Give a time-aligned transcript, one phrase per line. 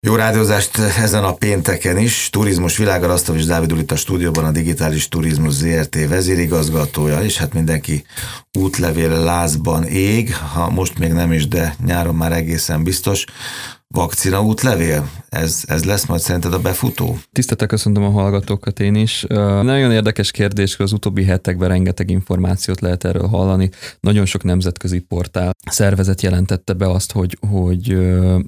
[0.00, 2.30] Jó rádiózást ezen a pénteken is.
[2.30, 8.04] Turizmus világa, és Dávid itt a stúdióban a Digitális Turizmus ZRT vezérigazgatója, és hát mindenki
[8.58, 13.24] útlevél lázban ég, ha most még nem is, de nyáron már egészen biztos.
[13.94, 15.10] Vakcina útlevél?
[15.28, 17.18] Ez, ez lesz majd szerinted a befutó?
[17.32, 19.24] Tiszteltek köszöntöm a hallgatókat én is.
[19.62, 23.70] Nagyon érdekes kérdés, az utóbbi hetekben rengeteg információt lehet erről hallani.
[24.00, 27.98] Nagyon sok nemzetközi portál szervezet jelentette be azt, hogy, hogy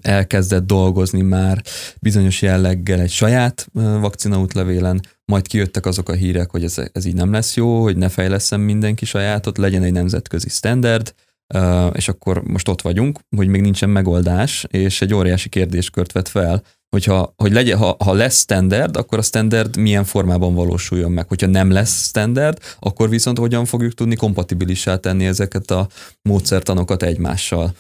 [0.00, 1.63] elkezdett dolgozni már
[2.00, 7.14] bizonyos jelleggel egy saját vakcina útlevélen, majd kijöttek azok a hírek, hogy ez, ez így
[7.14, 11.14] nem lesz jó, hogy ne fejleszem mindenki sajátot, legyen egy nemzetközi standard,
[11.93, 16.63] és akkor most ott vagyunk, hogy még nincsen megoldás, és egy óriási kérdéskört vet fel,
[16.90, 21.29] hogyha hogy legyen, ha, ha lesz standard, akkor a standard milyen formában valósuljon meg.
[21.29, 25.89] Hogyha nem lesz standard, akkor viszont hogyan fogjuk tudni kompatibilissá tenni ezeket a
[26.23, 27.75] módszertanokat egymással.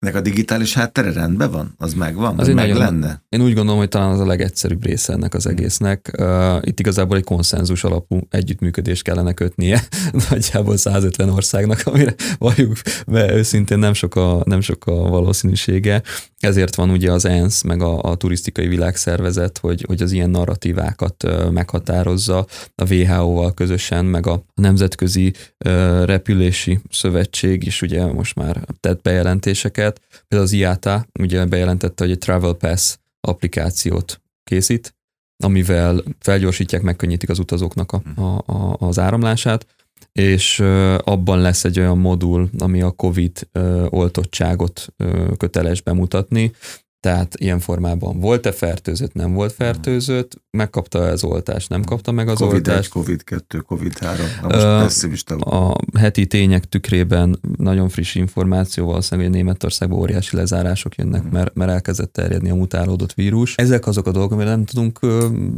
[0.00, 1.74] Ennek a digitális háttere rendben van?
[1.78, 2.38] Az megvan?
[2.38, 3.22] Az meg nagyon, lenne?
[3.28, 6.10] Én úgy gondolom, hogy talán az a legegyszerűbb része ennek az egésznek.
[6.18, 9.82] Uh, itt igazából egy konszenzus alapú együttműködést kellene kötnie
[10.30, 16.02] nagyjából 150 országnak, amire valljuk be őszintén nem sok a, nem sok a valószínűsége.
[16.40, 21.24] Ezért van ugye az ENSZ, meg a, a turisztikai világszervezet, hogy, hogy az ilyen narratívákat
[21.50, 25.32] meghatározza a WHO-val közösen, meg a Nemzetközi
[25.64, 30.00] uh, Repülési Szövetség is ugye most már tett bejelentéseket, őket.
[30.28, 34.94] Például az IATA ugye bejelentette, hogy egy Travel Pass applikációt készít,
[35.44, 39.66] amivel felgyorsítják, megkönnyítik az utazóknak a, a, a, az áramlását,
[40.12, 40.60] és
[41.04, 43.48] abban lesz egy olyan modul, ami a COVID
[43.88, 44.86] oltottságot
[45.36, 46.52] köteles bemutatni,
[47.00, 52.38] tehát ilyen formában volt-e fertőzött, nem volt fertőzött, megkapta az oltást, nem kapta meg az
[52.38, 52.92] COVID oltást.
[52.94, 55.36] COVID-1, COVID-2, COVID-3.
[55.40, 61.32] Uh, a heti tények tükrében nagyon friss információ, valószínűleg, hogy Németországban óriási lezárások jönnek, uh-huh.
[61.32, 63.54] mert, mert elkezdett terjedni a mutálódott vírus.
[63.54, 64.98] Ezek azok a dolgok, amire nem tudunk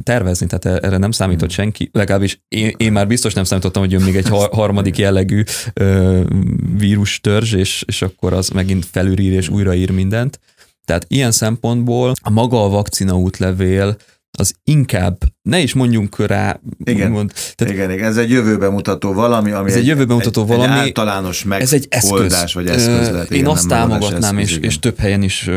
[0.02, 1.64] tervezni, tehát erre nem számított uh-huh.
[1.64, 1.90] senki.
[1.92, 5.42] Legalábbis én, én már biztos nem számítottam, hogy jön még egy harmadik jellegű
[5.80, 6.20] uh,
[6.78, 10.40] vírus törzs, és, és akkor az megint felülír és újraír mindent.
[10.84, 13.96] Tehát ilyen szempontból a maga a vakcina útlevél
[14.38, 16.60] az inkább, ne is mondjunk rá.
[16.84, 20.14] Igen, mond, tehát igen, igen, ez egy jövőbe mutató valami, ami ez egy, egy jövőbe
[20.14, 20.72] mutató egy, valami.
[20.72, 22.52] Egy általános megoldás, ez egy eszköz.
[22.54, 23.30] vagy eszköz lehet.
[23.30, 25.50] Én igen, azt támogatnám, eszköz, és, és több helyen is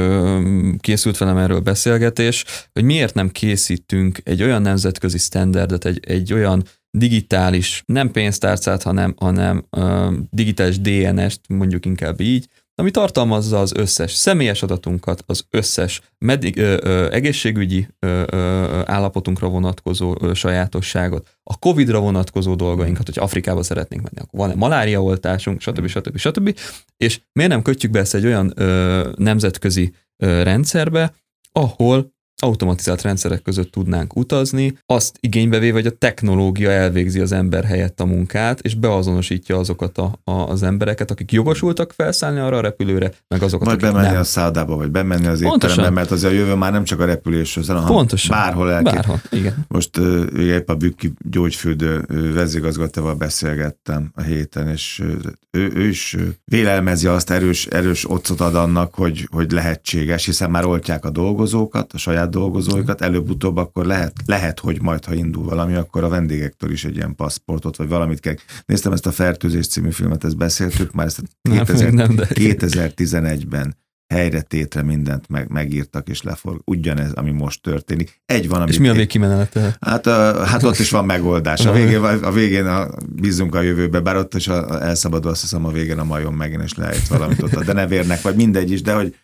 [0.79, 6.63] készült velem erről beszélgetés, hogy miért nem készítünk egy olyan nemzetközi standardet, egy, egy olyan
[6.98, 14.14] digitális, nem pénztárcát, hanem, hanem uh, digitális DNS-t, mondjuk inkább így, ami tartalmazza az összes
[14.14, 21.59] személyes adatunkat, az összes medi- ö, ö, egészségügyi ö, ö, állapotunkra vonatkozó ö, sajátosságot, a
[21.59, 25.88] Covid-ra vonatkozó dolgainkat, hogy Afrikába szeretnénk menni, akkor van-e maláriaoltásunk, stb.
[25.88, 26.18] stb.
[26.18, 26.58] stb.
[26.98, 31.14] És miért nem kötjük be ezt egy olyan ö, nemzetközi ö, rendszerbe,
[31.52, 37.64] ahol automatizált rendszerek között tudnánk utazni, azt igénybe véve, hogy a technológia elvégzi az ember
[37.64, 42.62] helyett a munkát, és beazonosítja azokat a, a, az embereket, akik jogosultak felszállni arra a
[42.62, 44.20] repülőre, meg azokat, vagy akik bemenni nem.
[44.20, 47.64] a szállába, vagy bemenni az étterembe, mert azért a jövő már nem csak a repülésről,
[47.68, 48.38] hanem Pontosan.
[48.38, 49.66] bárhol el Bárhol, igen.
[49.68, 55.03] Most uh, épp a Bükki gyógyfürdő vezigazgatóval beszélgettem a héten, és
[55.52, 60.66] ő, ő is vélelmezi azt, erős, erős otcot ad annak, hogy, hogy lehetséges, hiszen már
[60.66, 65.74] oltják a dolgozókat, a saját dolgozóikat, előbb-utóbb akkor lehet, lehet, hogy majd, ha indul valami,
[65.74, 68.36] akkor a vendégektől is egy ilyen paszportot, vagy valamit kell.
[68.66, 72.28] Néztem ezt a Fertőzés című filmet, ezt beszéltük már, ezt 2000, nem, de...
[72.30, 73.76] 2011-ben
[74.14, 76.62] helyre tétre mindent meg, megírtak és leforg.
[76.66, 78.22] Ugyanez, ami most történik.
[78.26, 79.78] Egy van, És mi a végkimenete?
[79.80, 81.66] Hát, a, hát ott is van megoldás.
[81.66, 85.66] A végén, a, végén a, bízunk a jövőbe, bár ott is a, elszabadul azt hiszem
[85.66, 88.94] a végén a majom megint, és lehet valamit ott a denevérnek, vagy mindegy is, de
[88.94, 89.16] hogy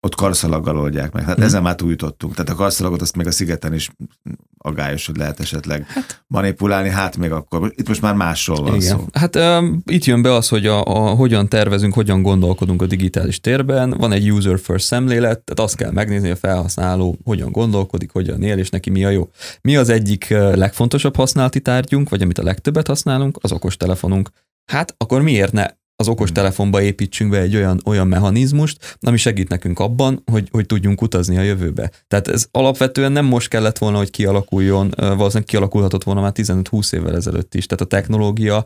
[0.00, 1.24] ott karszalaggal oldják meg.
[1.24, 1.44] Hát hmm.
[1.44, 2.34] ezen már túljutottunk.
[2.34, 3.90] Tehát a karszalagot azt még a szigeten is
[4.58, 7.72] agályos, hogy lehet esetleg hát, manipulálni, hát még akkor.
[7.76, 8.88] Itt most már másról van igen.
[8.88, 9.04] szó.
[9.12, 13.40] Hát um, itt jön be az, hogy a, a, hogyan tervezünk, hogyan gondolkodunk a digitális
[13.40, 13.90] térben.
[13.90, 18.42] Van egy user first szemlélet, tehát azt kell megnézni, hogy a felhasználó hogyan gondolkodik, hogyan
[18.42, 19.28] él, és neki mi a jó.
[19.60, 24.30] Mi az egyik legfontosabb használati tárgyunk, vagy amit a legtöbbet használunk, az okostelefonunk.
[24.70, 25.66] Hát akkor miért ne
[26.00, 30.66] az okos telefonba építsünk be egy olyan, olyan mechanizmust, ami segít nekünk abban, hogy, hogy
[30.66, 31.90] tudjunk utazni a jövőbe.
[32.08, 37.16] Tehát ez alapvetően nem most kellett volna, hogy kialakuljon, valószínűleg kialakulhatott volna már 15-20 évvel
[37.16, 37.66] ezelőtt is.
[37.66, 38.56] Tehát a technológia,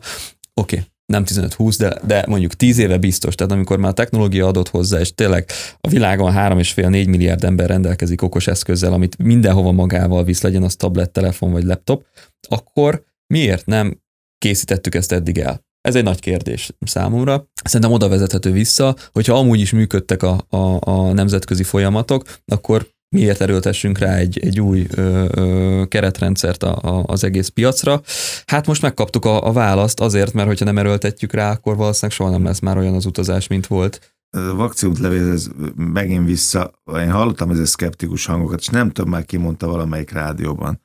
[0.53, 3.35] oké, okay, nem 15-20, de, de mondjuk 10 éve biztos.
[3.35, 5.49] Tehát amikor már a technológia adott hozzá, és tényleg
[5.81, 11.11] a világon 3,5-4 milliárd ember rendelkezik okos eszközzel, amit mindenhova magával visz, legyen az tablet,
[11.11, 12.05] telefon vagy laptop,
[12.47, 14.01] akkor miért nem
[14.37, 15.61] készítettük ezt eddig el?
[15.87, 17.47] Ez egy nagy kérdés számomra.
[17.63, 23.41] Szerintem oda vezethető vissza, hogyha amúgy is működtek a, a, a nemzetközi folyamatok, akkor miért
[23.41, 28.01] erőltessünk rá egy, egy új ö, ö, keretrendszert a, a, az egész piacra.
[28.45, 32.29] Hát most megkaptuk a, a választ azért, mert hogyha nem erőltetjük rá, akkor valószínűleg soha
[32.29, 34.15] nem lesz már olyan az utazás, mint volt.
[34.37, 39.25] A vakcinút levél, ez megint vissza, én hallottam ezzel szkeptikus hangokat, és nem tudom, már
[39.25, 40.81] kimondta valamelyik rádióban,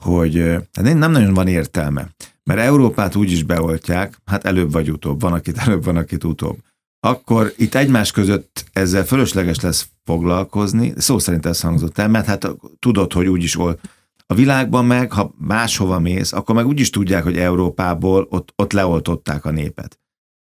[0.00, 0.38] hogy
[0.72, 2.08] hát nem nagyon van értelme.
[2.44, 6.58] Mert Európát úgy is beoltják, hát előbb vagy utóbb, van akit előbb, van akit utóbb.
[7.00, 12.50] Akkor itt egymás között ezzel fölösleges lesz foglalkozni, szó szerint ez hangzott el, mert hát
[12.78, 13.80] tudod, hogy úgy is volt.
[14.26, 18.72] A világban meg, ha máshova mész, akkor meg úgy is tudják, hogy Európából ott, ott
[18.72, 19.98] leoltották a népet.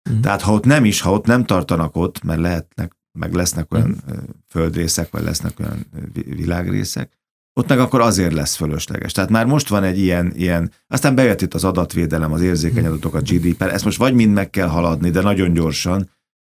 [0.10, 0.20] Mm.
[0.20, 3.90] Tehát ha ott nem is, ha ott nem tartanak ott, mert lehetnek, meg lesznek olyan
[3.90, 4.18] mm.
[4.48, 7.20] földrészek, vagy lesznek olyan világrészek,
[7.60, 9.12] ott meg akkor azért lesz fölösleges.
[9.12, 13.14] Tehát már most van egy ilyen, ilyen aztán bejött itt az adatvédelem, az érzékeny adatok,
[13.14, 16.10] a GDPR, ezt most vagy mind meg kell haladni, de nagyon gyorsan,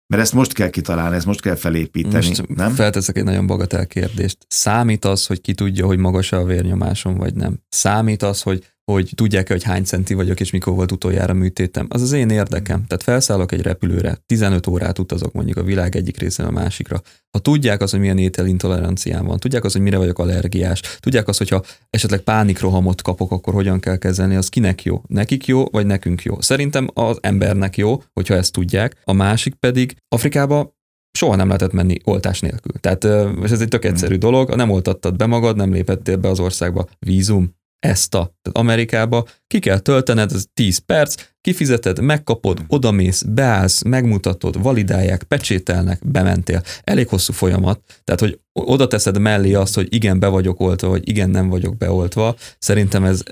[0.06, 2.72] mert ezt most kell kitalálni, ezt most kell felépíteni, most nem?
[2.72, 4.38] Felteszek egy nagyon bagatel kérdést.
[4.48, 7.58] Számít az, hogy ki tudja, hogy magas-e a vérnyomásom, vagy nem?
[7.68, 11.86] Számít az, hogy hogy tudják-e, hogy hány centi vagyok, és mikor volt utoljára műtétem.
[11.90, 12.84] Az az én érdekem.
[12.86, 17.02] Tehát felszállok egy repülőre, 15 órát utazok mondjuk a világ egyik részén a másikra.
[17.30, 21.36] Ha tudják az, hogy milyen ételintoleranciám van, tudják az, hogy mire vagyok allergiás, tudják az,
[21.36, 25.02] hogyha esetleg pánikrohamot kapok, akkor hogyan kell kezelni, az kinek jó?
[25.06, 26.40] Nekik jó, vagy nekünk jó?
[26.40, 28.96] Szerintem az embernek jó, hogyha ezt tudják.
[29.04, 30.80] A másik pedig Afrikába
[31.18, 32.72] soha nem lehetett menni oltás nélkül.
[32.80, 33.04] Tehát
[33.42, 36.86] és ez egy tök egyszerű dolog, nem oltattad be magad, nem lépettél be az országba,
[36.98, 43.82] vízum, ezt a, tehát Amerikába ki kell töltened, ez 10 perc, kifizeted, megkapod, odamész, beállsz,
[43.82, 46.62] megmutatod, validálják, pecsételnek, bementél.
[46.84, 51.08] Elég hosszú folyamat, tehát hogy oda teszed mellé azt, hogy igen, be vagyok oltva, vagy
[51.08, 53.22] igen, nem vagyok beoltva, szerintem ez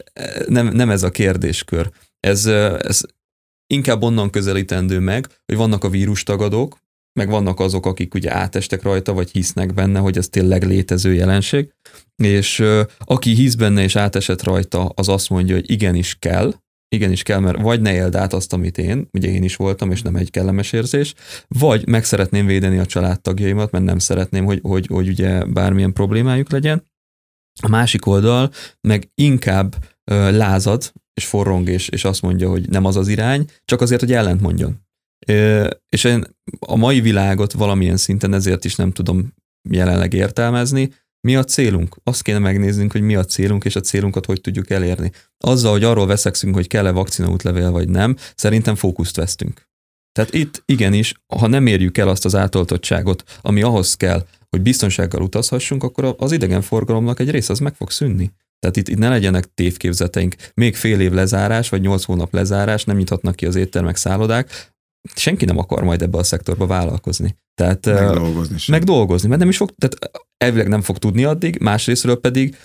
[0.46, 1.90] nem, nem ez a kérdéskör.
[2.20, 3.00] Ez, ez
[3.66, 6.78] inkább onnan közelítendő meg, hogy vannak a vírustagadók,
[7.12, 11.74] meg vannak azok, akik ugye átestek rajta, vagy hisznek benne, hogy ez tényleg létező jelenség,
[12.22, 12.64] és
[12.98, 16.54] aki hisz benne és átesett rajta, az azt mondja, hogy igenis kell,
[16.88, 20.02] igenis kell, mert vagy ne éld át azt, amit én, ugye én is voltam, és
[20.02, 21.14] nem egy kellemes érzés,
[21.48, 26.50] vagy meg szeretném védeni a családtagjaimat, mert nem szeretném, hogy, hogy, hogy ugye bármilyen problémájuk
[26.50, 26.88] legyen.
[27.62, 29.84] A másik oldal meg inkább
[30.30, 34.12] lázad, és forrong, és, és azt mondja, hogy nem az az irány, csak azért, hogy
[34.12, 34.88] ellent mondjon.
[35.88, 36.24] És én
[36.58, 39.34] a mai világot valamilyen szinten ezért is nem tudom
[39.68, 41.96] jelenleg értelmezni, mi a célunk?
[42.04, 45.10] Azt kéne megnéznünk, hogy mi a célunk, és a célunkat hogy tudjuk elérni.
[45.38, 49.68] Azzal, hogy arról veszekszünk, hogy kell-e vakcinaútlevél vagy nem, szerintem fókuszt vesztünk.
[50.12, 55.22] Tehát itt igenis, ha nem érjük el azt az átoltottságot, ami ahhoz kell, hogy biztonsággal
[55.22, 58.30] utazhassunk, akkor az idegenforgalomnak egy része az meg fog szűnni.
[58.58, 60.34] Tehát itt, itt ne legyenek tévképzeteink.
[60.54, 64.72] Még fél év lezárás, vagy nyolc hónap lezárás, nem nyithatnak ki az éttermek, szállodák,
[65.14, 67.36] senki nem akar majd ebbe a szektorba vállalkozni.
[67.54, 68.74] Tehát, megdolgozni sem.
[68.74, 72.56] Megdolgozni, mert nem is fog, tehát elvileg nem fog tudni addig, másrésztről pedig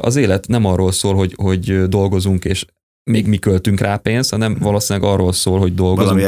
[0.00, 2.64] az élet nem arról szól, hogy, hogy dolgozunk és
[3.10, 6.20] még mi költünk rá pénzt, hanem valószínűleg arról szól, hogy dolgozunk.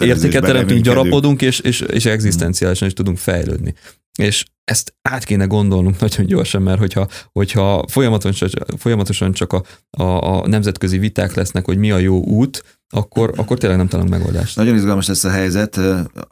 [0.00, 3.74] Értéket teremtünk, gyarapodunk, és, és, és egzisztenciálisan is tudunk fejlődni.
[4.18, 10.02] És ezt át kéne gondolnunk nagyon gyorsan, mert hogyha, hogyha folyamatosan, folyamatosan csak a, a,
[10.02, 14.56] a nemzetközi viták lesznek, hogy mi a jó út, akkor, akkor tényleg nem találunk megoldást.
[14.56, 15.80] Nagyon izgalmas lesz a helyzet,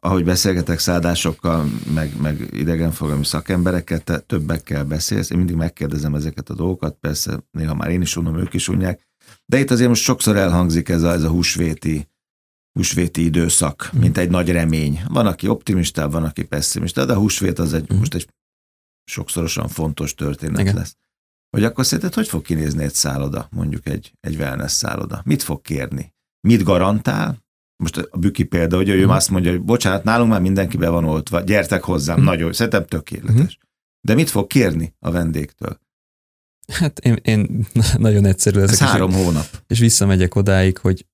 [0.01, 6.55] ahogy beszélgetek szállásokkal, meg, meg idegenforgalmi szakembereket, te többekkel beszélsz, én mindig megkérdezem ezeket a
[6.55, 9.09] dolgokat, persze néha már én is unom, ők is unják,
[9.47, 12.09] de itt azért most sokszor elhangzik ez a, ez a húsvéti,
[12.73, 14.01] húsvéti időszak, mm.
[14.01, 15.03] mint egy nagy remény.
[15.09, 17.99] Van, aki optimista, van, aki pessimista, de a húsvét az egy, mm.
[17.99, 18.29] most egy
[19.05, 20.75] sokszorosan fontos történet Igen.
[20.75, 20.97] lesz.
[21.51, 25.23] Hogy akkor szerinted hogy fog kinézni egy szálloda, mondjuk egy, egy wellness szálloda?
[25.25, 26.15] Mit fog kérni?
[26.41, 27.39] Mit garantál?
[27.77, 29.09] Most a Büki példa, hogy ő mm.
[29.09, 32.25] azt mondja, hogy bocsánat, nálunk már mindenki be van oltva, gyertek hozzám, mm.
[32.25, 33.59] nagyon, szerintem tökéletes.
[33.59, 33.69] Mm.
[34.01, 35.81] De mit fog kérni a vendégtől?
[36.73, 37.67] Hát én, én
[37.99, 38.81] nagyon egyszerű ezek.
[38.81, 39.47] Ez három és, hónap.
[39.67, 41.07] És visszamegyek odáig, hogy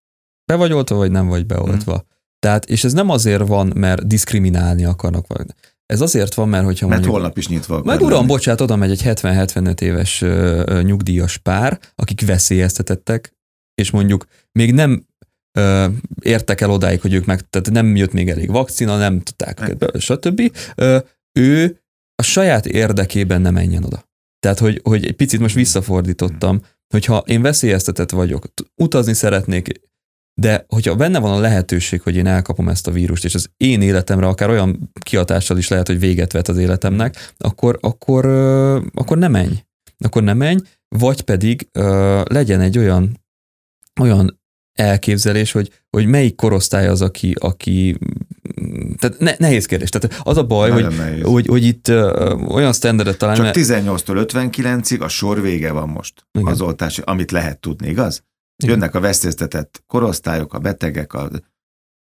[0.45, 1.95] be vagy oltva, vagy nem vagy beoltva.
[1.95, 2.15] Mm.
[2.39, 5.27] Tehát, és ez nem azért van, mert diszkriminálni akarnak.
[5.27, 5.47] Vagy.
[5.87, 7.21] Ez azért van, mert hogyha mert mondjuk...
[7.21, 8.27] holnap is nyitva Meg uram, lenni.
[8.27, 13.33] bocsánat, oda megy egy 70-75 éves ö, nyugdíjas pár, akik veszélyeztetettek,
[13.75, 15.16] és mondjuk még nem ö,
[16.23, 20.53] értek el odáig, hogy ők meg, tehát nem jött még elég vakcina, nem tudták, stb.
[20.75, 20.99] Ö,
[21.39, 21.81] ő
[22.15, 24.05] a saját érdekében nem menjen oda.
[24.39, 29.81] Tehát, hogy, hogy egy picit most visszafordítottam, hogyha én veszélyeztetett vagyok, utazni szeretnék,
[30.41, 33.83] de hogyha benne van a lehetőség, hogy én elkapom ezt a vírust, és az én
[33.83, 38.27] életemre akár olyan kihatással is lehet, hogy véget vet az életemnek, akkor, akkor,
[38.95, 39.65] akkor ne menj.
[39.99, 41.69] Akkor ne menj, vagy pedig
[42.25, 43.21] legyen egy olyan,
[44.01, 44.41] olyan
[44.77, 47.99] elképzelés, hogy, hogy melyik korosztály az, aki, aki
[48.97, 49.89] tehát ne, nehéz kérdés.
[49.89, 50.87] Tehát az a baj, hogy,
[51.23, 53.43] hogy, hogy itt ö, olyan standardet találni.
[53.43, 56.53] Csak 18-tól 59-ig a sor vége van most Igen.
[56.53, 58.25] az oltás, amit lehet tudni, igaz?
[58.57, 58.75] Igen.
[58.75, 61.31] Jönnek a veszélyeztetett korosztályok, a betegek, a,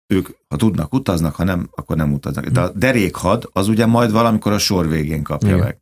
[0.07, 2.47] ők, ha tudnak, utaznak, ha nem, akkor nem utaznak.
[2.47, 5.61] De a derékhad az ugye majd valamikor a sor végén kapja Igen.
[5.61, 5.79] meg.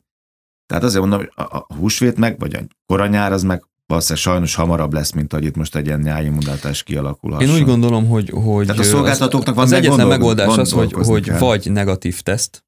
[0.65, 4.55] Tehát azért mondom, hogy a, a húsvét meg, vagy a koranyár az meg valószínűleg sajnos
[4.55, 7.49] hamarabb lesz, mint hogy itt most egy ilyen nyájimmunátás kialakulhasson.
[7.49, 11.37] Én úgy gondolom, hogy, hogy Tehát a szolgáltatóknak van az egyetlen megoldás az, hogy, hogy
[11.37, 12.65] vagy negatív teszt,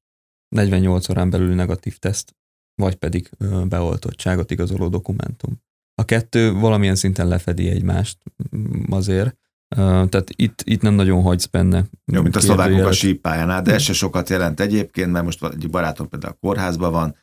[0.48, 2.34] 48 órán belül negatív teszt,
[2.74, 3.30] vagy pedig
[3.68, 5.60] beoltottságot igazoló dokumentum.
[5.94, 8.18] A kettő valamilyen szinten lefedi egymást
[8.56, 9.36] mm, azért,
[9.76, 11.84] tehát itt, itt nem nagyon hagysz benne.
[12.12, 15.70] Jó, mint a szlovákok a sípájánál, de ez se sokat jelent egyébként, mert most egy
[15.70, 17.16] barátom például a kórházban van,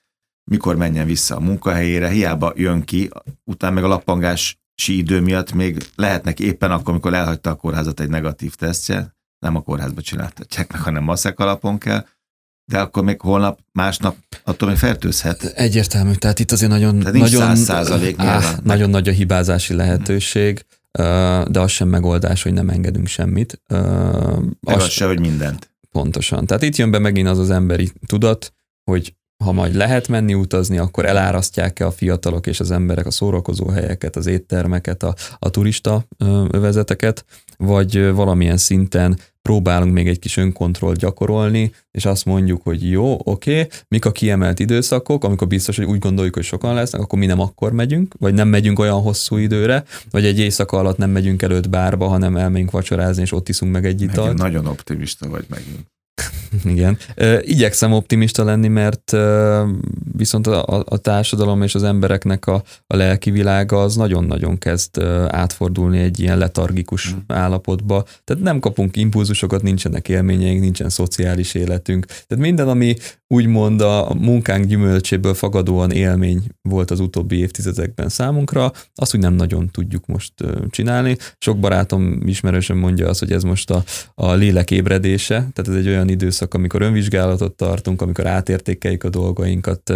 [0.50, 3.10] mikor menjen vissza a munkahelyére, hiába jön ki,
[3.44, 8.10] utána meg a lappangási idő miatt még lehetnek éppen akkor, amikor elhagyta a kórházat egy
[8.10, 12.06] negatív tesztje, nem a kórházba csináltatják meg, hanem maszek alapon kell,
[12.66, 15.44] de akkor még holnap, másnap attól még fertőzhet.
[15.44, 17.58] Egyértelmű, tehát itt azért nagyon, tehát nagyon,
[18.18, 20.66] áh, nagyon nagy a hibázási lehetőség,
[21.48, 23.62] de az sem megoldás, hogy nem engedünk semmit.
[23.68, 25.72] Meg az, az se, hogy mindent.
[25.92, 26.46] Pontosan.
[26.46, 28.54] Tehát itt jön be megint az az emberi tudat,
[28.84, 33.68] hogy ha majd lehet menni utazni, akkor elárasztják-e a fiatalok és az emberek a szórakozó
[33.68, 36.06] helyeket, az éttermeket, a, a turista
[36.50, 37.26] övezeteket,
[37.58, 43.52] vagy valamilyen szinten próbálunk még egy kis önkontrollt gyakorolni, és azt mondjuk, hogy jó, oké,
[43.52, 47.26] okay, mik a kiemelt időszakok, amikor biztos, hogy úgy gondoljuk, hogy sokan lesznek, akkor mi
[47.26, 51.42] nem akkor megyünk, vagy nem megyünk olyan hosszú időre, vagy egy éjszaka alatt nem megyünk
[51.42, 54.18] előtt bárba, hanem elmegyünk vacsorázni, és ott iszunk meg egy italt.
[54.28, 55.88] Megint nagyon optimista vagy megint.
[56.64, 56.98] Igen.
[57.42, 59.16] Igyekszem optimista lenni, mert
[60.18, 66.00] viszont a, a társadalom és az embereknek a, a lelki világa az nagyon-nagyon kezd átfordulni
[66.00, 67.18] egy ilyen letargikus mm.
[67.28, 68.06] állapotba.
[68.24, 72.06] Tehát nem kapunk impulzusokat, nincsenek élményeink, nincsen szociális életünk.
[72.06, 72.96] Tehát minden, ami
[73.28, 79.70] úgymond a munkánk gyümölcséből fagadóan élmény volt az utóbbi évtizedekben számunkra, azt úgy nem nagyon
[79.72, 80.34] tudjuk most
[80.70, 81.18] csinálni.
[81.38, 83.84] Sok barátom ismerősen mondja azt, hogy ez most a,
[84.16, 89.94] a lélek ébredése, tehát ez egy olyan időszak, amikor önvizsgálatot tartunk, amikor átértékeljük a dolgainkat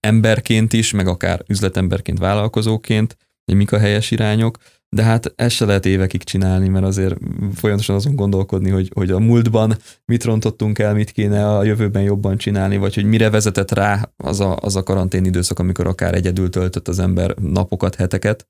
[0.00, 4.58] emberként is, meg akár üzletemberként, vállalkozóként, hogy mik a helyes irányok,
[4.94, 7.16] de hát ezt se lehet évekig csinálni, mert azért
[7.54, 12.36] folyamatosan azon gondolkodni, hogy, hogy a múltban mit rontottunk el, mit kéne a jövőben jobban
[12.36, 16.50] csinálni, vagy hogy mire vezetett rá az a, az a karantén időszak, amikor akár egyedül
[16.50, 18.48] töltött az ember napokat, heteket.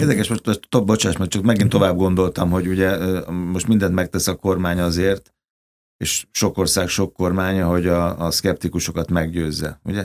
[0.00, 4.34] Érdekes, most, most bocsáss, mert csak megint tovább gondoltam, hogy ugye most mindent megtesz a
[4.34, 5.33] kormány azért,
[6.04, 9.80] és sok ország, sok kormánya, hogy a, a szkeptikusokat meggyőzze.
[9.84, 10.04] Ugye?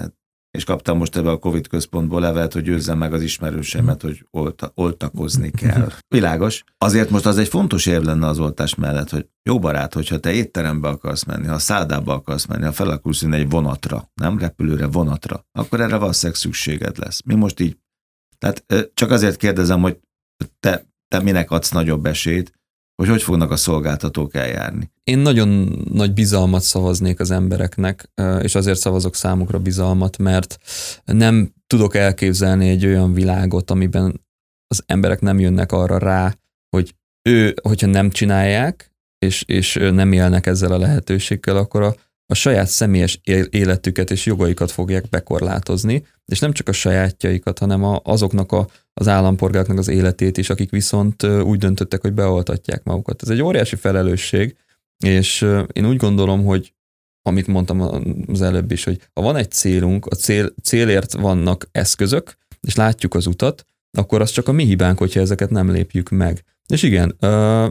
[0.51, 4.71] és kaptam most ebbe a Covid központból levelet, hogy győzzem meg az ismerősemet, hogy olta,
[4.75, 5.91] oltakozni kell.
[6.07, 6.63] Világos.
[6.77, 10.31] Azért most az egy fontos érv lenne az oltás mellett, hogy jó barát, hogyha te
[10.31, 15.45] étterembe akarsz menni, ha szádába akarsz menni, ha fel akarsz egy vonatra, nem repülőre, vonatra,
[15.51, 17.21] akkor erre valószínűleg szükséged lesz.
[17.25, 17.77] Mi most így,
[18.37, 19.99] tehát csak azért kérdezem, hogy
[20.59, 22.58] te, te minek adsz nagyobb esélyt,
[22.99, 24.91] hogy hogy fognak a szolgáltatók eljárni.
[25.03, 28.09] Én nagyon nagy bizalmat szavaznék az embereknek,
[28.41, 30.57] és azért szavazok számukra bizalmat, mert
[31.05, 34.21] nem tudok elképzelni egy olyan világot, amiben
[34.67, 36.35] az emberek nem jönnek arra rá,
[36.69, 36.95] hogy
[37.29, 38.93] ő, hogyha nem csinálják,
[39.25, 41.95] és, és nem élnek ezzel a lehetőséggel, akkor a,
[42.31, 43.19] a saját személyes
[43.49, 49.07] életüket és jogaikat fogják bekorlátozni, és nem csak a sajátjaikat, hanem a, azoknak a, az
[49.07, 53.21] állampolgároknak az életét is, akik viszont úgy döntöttek, hogy beoltatják magukat.
[53.21, 54.55] Ez egy óriási felelősség,
[54.97, 55.41] és
[55.73, 56.73] én úgy gondolom, hogy
[57.21, 57.81] amit mondtam
[58.27, 63.13] az előbb is, hogy ha van egy célunk, a cél, célért vannak eszközök, és látjuk
[63.13, 63.65] az utat,
[63.97, 66.43] akkor az csak a mi hibánk, hogyha ezeket nem lépjük meg.
[66.73, 67.15] És igen,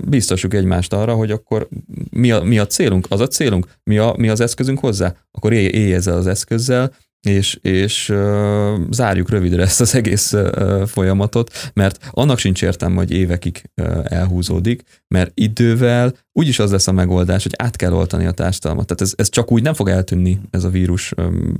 [0.08, 1.68] biztosuk egymást arra, hogy akkor
[2.10, 5.52] mi a, mi a célunk, az a célunk, mi, a, mi az eszközünk hozzá, akkor
[5.52, 11.70] élj, élj ezzel az eszközzel, és, és uh, zárjuk rövidre ezt az egész uh, folyamatot,
[11.74, 17.42] mert annak sincs értem, hogy évekig uh, elhúzódik, mert idővel úgyis az lesz a megoldás,
[17.42, 18.86] hogy át kell oltani a társadalmat.
[18.86, 21.54] Tehát ez, ez csak úgy nem fog eltűnni, ez a vírus um,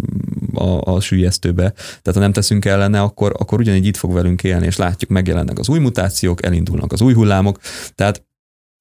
[0.55, 1.71] a, a sűjesztőbe.
[1.73, 5.59] Tehát ha nem teszünk ellene, akkor, akkor ugyanígy itt fog velünk élni, és látjuk, megjelennek
[5.59, 7.59] az új mutációk, elindulnak az új hullámok.
[7.95, 8.27] Tehát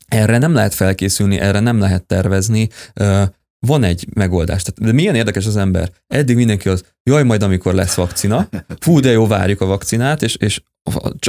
[0.08, 2.70] erre nem lehet felkészülni, erre nem lehet tervezni
[3.60, 4.64] van egy megoldás.
[4.82, 5.92] de milyen érdekes az ember.
[6.08, 8.50] Eddig mindenki az, jaj, majd amikor lesz vakcina,
[8.80, 10.62] fú, de jó, várjuk a vakcinát, és, és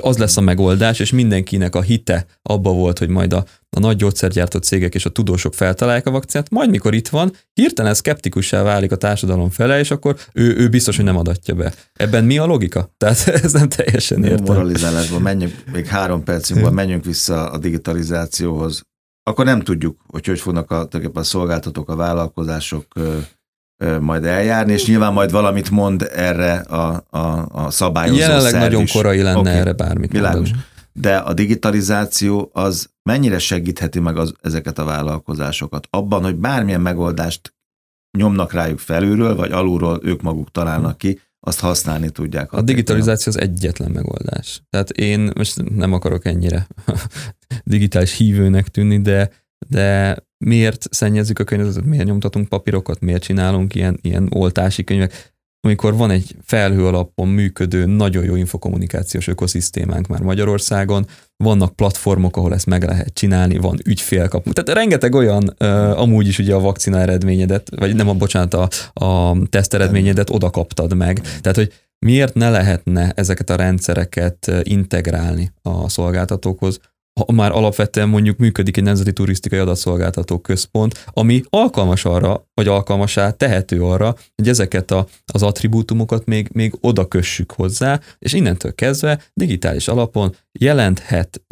[0.03, 3.97] az lesz a megoldás, és mindenkinek a hite abba volt, hogy majd a, a nagy
[3.97, 8.93] gyógyszergyártó cégek és a tudósok feltalálják a vakcinát, majd mikor itt van, hirtelen szkeptikussá válik
[8.93, 11.75] a társadalom fele, és akkor ő, ő biztos, hogy nem adatja be.
[11.93, 12.95] Ebben mi a logika?
[12.97, 14.45] Tehát ez nem teljesen értem.
[14.45, 18.83] Moralizálásban menjünk, még három percünk van, menjünk vissza a digitalizációhoz.
[19.29, 22.87] Akkor nem tudjuk, hogy hogy fognak a, a szolgáltatók, a vállalkozások
[24.01, 28.83] majd eljárni, és nyilván majd valamit mond erre a, a, a szabályozó Jelenleg szerv nagyon
[28.83, 28.93] is.
[28.93, 30.49] korai lenne Oké, erre bármit Világos.
[30.49, 30.63] mondani.
[30.93, 37.55] De a digitalizáció az mennyire segítheti meg az, ezeket a vállalkozásokat abban, hogy bármilyen megoldást
[38.19, 42.53] nyomnak rájuk felülről, vagy alulról ők maguk találnak ki, azt használni tudják.
[42.53, 44.63] A digitalizáció az egyetlen megoldás.
[44.71, 46.67] Tehát én most nem akarok ennyire
[47.65, 49.31] digitális hívőnek tűnni, de,
[49.69, 55.97] de miért szennyezzük a környezetet, miért nyomtatunk papírokat, miért csinálunk ilyen, ilyen oltási könyvek, amikor
[55.97, 62.67] van egy felhő alapon működő, nagyon jó infokommunikációs ökoszisztémánk már Magyarországon, vannak platformok, ahol ezt
[62.67, 64.53] meg lehet csinálni, van ügyfélkapu.
[64.53, 68.69] Tehát rengeteg olyan, uh, amúgy is ugye a vakcina eredményedet, vagy nem a, bocsánat, a,
[69.05, 71.21] a teszt eredményedet oda kaptad meg.
[71.41, 76.81] Tehát, hogy miért ne lehetne ezeket a rendszereket integrálni a szolgáltatókhoz,
[77.27, 83.31] ha már alapvetően mondjuk működik egy nemzeti turisztikai adatszolgáltató központ, ami alkalmas arra, vagy alkalmasá
[83.31, 89.21] tehető arra, hogy ezeket a, az attribútumokat még, még oda kössük hozzá, és innentől kezdve
[89.35, 91.43] digitális alapon jelenthet,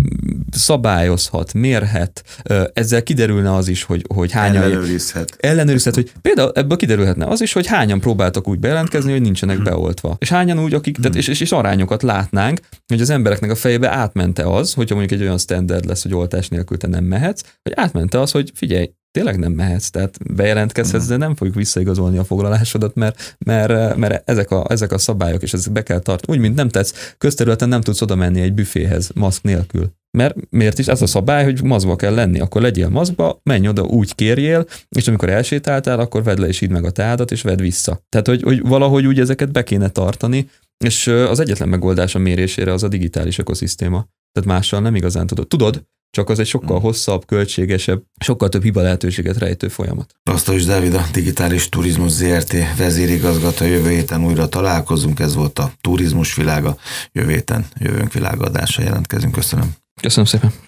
[0.59, 2.25] szabályozhat, mérhet,
[2.73, 4.63] ezzel kiderülne az is, hogy, hogy hányan...
[4.63, 5.37] Ellenőrizhet.
[5.41, 10.17] Ellenőrizhet, hogy például ebből kiderülhetne az is, hogy hányan próbáltak úgy bejelentkezni, hogy nincsenek beoltva.
[10.19, 13.91] És hányan úgy, akik, tehát és, és, és arányokat látnánk, hogy az embereknek a fejébe
[13.91, 17.73] átmente az, hogyha mondjuk egy olyan standard lesz, hogy oltás nélkül te nem mehetsz, hogy
[17.75, 22.95] átmente az, hogy figyelj, tényleg nem mehetsz, tehát bejelentkezhetsz, de nem fogjuk visszaigazolni a foglalásodat,
[22.95, 26.39] mert, mert, mert ezek, a, ezek a szabályok, és ezek be kell tartani.
[26.39, 29.93] Úgy, mint nem tetsz, közterületen nem tudsz oda menni egy büféhez maszk nélkül.
[30.17, 33.83] Mert miért is ez a szabály, hogy maszkba kell lenni, akkor legyél maszkba, menj oda,
[33.83, 37.61] úgy kérjél, és amikor elsétáltál, akkor vedd le és idd meg a teádat, és vedd
[37.61, 38.01] vissza.
[38.09, 40.49] Tehát, hogy, hogy valahogy úgy ezeket be kéne tartani,
[40.85, 44.07] és az egyetlen megoldás a mérésére az a digitális ökoszisztéma.
[44.33, 45.49] Tehát mással nem igazán tudod.
[45.49, 50.15] Tudod, csak az egy sokkal hosszabb, költségesebb, sokkal több hiba lehetőséget rejtő folyamat.
[50.25, 56.35] Rasztos Dávid, a Digitális Turizmus ZRT vezérigazgató jövő héten újra találkozunk, ez volt a turizmus
[56.35, 56.77] világa,
[57.13, 59.75] jövő héten jövőnk világadása jelentkezünk, köszönöm.
[60.03, 60.67] Köszönöm szépen.